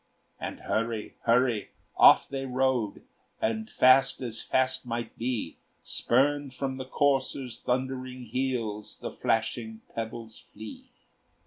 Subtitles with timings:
[0.39, 1.13] And, hurry!
[1.25, 1.69] hurry!
[1.95, 3.03] off they rode,
[3.39, 10.39] And fast as fast might be; Spurned from the courser's thundering heels The flashing pebbles
[10.39, 10.89] flee.